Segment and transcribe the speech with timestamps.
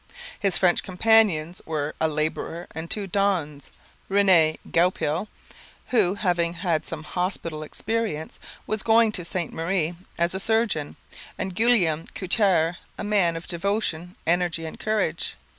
[0.39, 3.69] His French companions were a labourer and two donnes
[4.09, 5.27] Rene Goupil,
[5.89, 10.95] who, having had some hospital experience, was going to Ste Marie as a surgeon,
[11.37, 15.35] and Guillaume Couture, a man of devotion, energy, and courage.